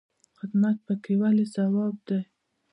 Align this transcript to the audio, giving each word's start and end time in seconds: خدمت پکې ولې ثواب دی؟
خدمت 0.39 0.77
پکې 0.85 1.13
ولې 1.21 1.45
ثواب 1.53 1.95
دی؟ 2.07 2.21